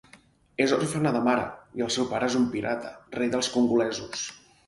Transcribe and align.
És 0.63 0.71
òrfena 0.77 1.11
de 1.15 1.19
mare, 1.27 1.43
i 1.81 1.85
el 1.89 1.91
seu 1.97 2.09
pare 2.15 2.31
és 2.33 2.39
un 2.41 2.49
pirata 2.55 2.93
rei 3.19 3.31
dels 3.35 3.51
congolesos. 3.59 4.27